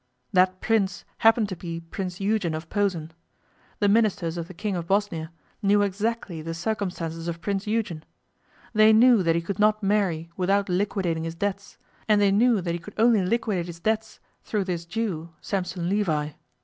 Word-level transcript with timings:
That 0.33 0.61
Prince 0.61 1.05
happened 1.19 1.47
to 1.49 1.55
be 1.55 1.79
Prince 1.79 2.19
Eugen 2.19 2.55
of 2.55 2.71
Posen. 2.71 3.11
The 3.77 3.87
Ministers 3.87 4.35
of 4.35 4.47
the 4.47 4.53
King 4.55 4.75
of 4.75 4.87
Bosnia 4.87 5.31
knew 5.61 5.83
exactly 5.83 6.41
the 6.41 6.55
circumstances 6.55 7.27
of 7.27 7.39
Prince 7.39 7.67
Eugen. 7.67 8.03
They 8.73 8.93
knew 8.93 9.21
that 9.21 9.35
he 9.35 9.43
could 9.43 9.59
not 9.59 9.83
marry 9.83 10.31
without 10.35 10.69
liquidating 10.69 11.23
his 11.25 11.35
debts, 11.35 11.77
and 12.07 12.19
they 12.19 12.31
knew 12.31 12.61
that 12.61 12.73
he 12.73 12.79
could 12.79 12.95
only 12.97 13.23
liquidate 13.23 13.67
his 13.67 13.79
debts 13.79 14.19
through 14.43 14.63
this 14.63 14.85
Jew, 14.85 15.29
Sampson 15.39 15.87
Levi. 15.87 16.29